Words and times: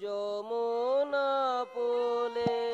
যমুনা 0.00 1.28
পুলেনে 1.74 2.67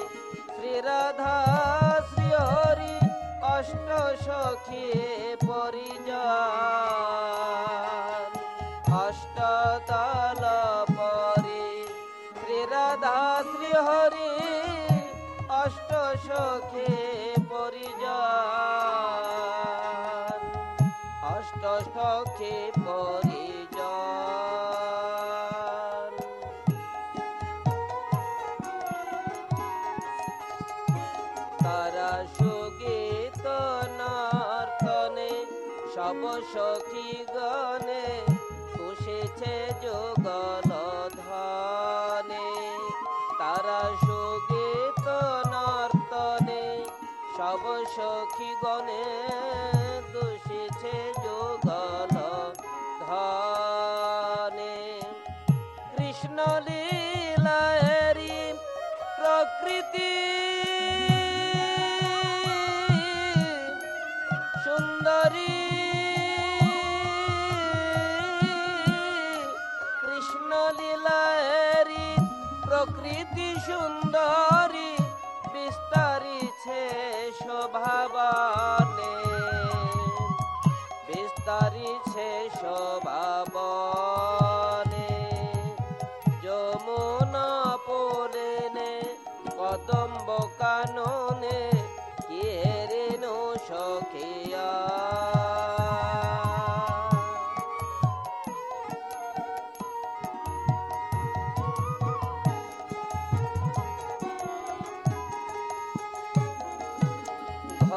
শ্রীরাধা 0.48 1.38
শ্রীহরি 2.12 2.96
অষ্ট 3.56 3.90
সখী 4.26 4.90
পরিজন। 5.48 6.22
অষ্টদল 9.06 10.44
পরি 10.98 11.68
শ্রীরাধা 12.40 13.20
শ্রীহরি 13.50 14.34
অষ্ট 15.64 15.92
সখী 16.28 17.11
সব 36.04 36.24
সখী 36.54 37.12
গনে 37.34 38.06
বসেছে 38.76 39.56
যোগল 39.84 40.70
ধনে 41.20 42.50
তারা 43.40 43.82
সুগীত 44.02 45.08
নর্তনে 45.54 46.66
সব 47.38 47.64
সখী 47.96 48.52
প্রকৃতি 59.18 60.12
সুন্দরী 64.64 65.81
সুন্দরী 74.14 74.92
বিস্তারিছে 75.54 76.82
শোভাবনে 77.40 78.31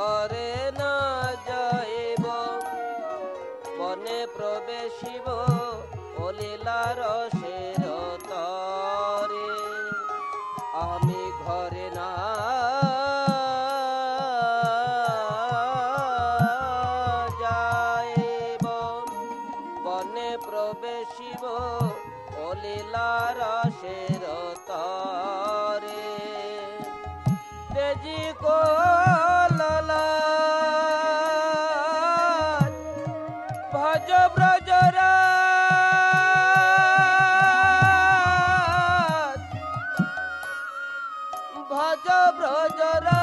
ঘরে 0.04 0.72
না 0.78 0.94
যাইব। 1.46 2.24
বনে 3.78 4.20
প্রবেশিব 4.36 5.26
অলীলার 6.24 6.96
রসের 6.98 7.82
তরে। 8.30 9.50
আমি 10.82 11.22
ঘরে 11.44 11.86
না 11.98 12.10
যাইব। 17.40 18.64
বনে 19.84 20.30
প্রবেশিব 20.44 21.42
অলীলার 22.48 23.36
রসের 23.40 24.22
তরে। 24.68 26.08
তেজি 27.74 28.20
কোললা 28.42 28.93
ভজ 41.93 42.05
ব্রজরা 42.37 43.22